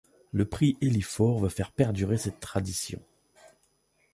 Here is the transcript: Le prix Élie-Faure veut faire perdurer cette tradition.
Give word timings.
Le 0.31 0.45
prix 0.45 0.77
Élie-Faure 0.81 1.37
veut 1.41 1.49
faire 1.49 1.71
perdurer 1.71 2.17
cette 2.17 2.39
tradition. 2.39 2.99